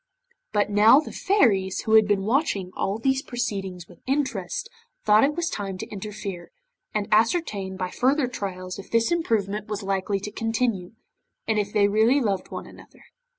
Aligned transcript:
But 0.51 0.71
now 0.71 0.99
the 0.99 1.11
Fairies 1.11 1.81
who 1.81 1.93
had 1.93 2.07
been 2.07 2.23
watching 2.23 2.71
all 2.75 2.97
these 2.97 3.21
proceedings 3.21 3.87
with 3.87 4.01
interest, 4.07 4.67
thought 5.05 5.23
it 5.23 5.35
was 5.35 5.47
time 5.47 5.77
to 5.77 5.85
interfere, 5.89 6.49
and 6.91 7.07
ascertain 7.11 7.77
by 7.77 7.91
further 7.91 8.25
trials 8.25 8.79
if 8.79 8.89
this 8.89 9.11
improvement 9.11 9.67
was 9.67 9.83
likely 9.83 10.19
to 10.21 10.31
continue, 10.31 10.93
and 11.47 11.59
if 11.59 11.71
they 11.71 11.87
really 11.87 12.19
loved 12.19 12.49
one 12.49 12.65
another. 12.65 13.03